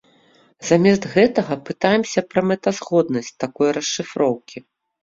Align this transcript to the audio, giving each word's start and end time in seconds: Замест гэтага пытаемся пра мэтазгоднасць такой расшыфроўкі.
Замест 0.69 1.03
гэтага 1.15 1.53
пытаемся 1.69 2.19
пра 2.33 2.41
мэтазгоднасць 2.53 3.35
такой 3.47 3.69
расшыфроўкі. 3.81 4.57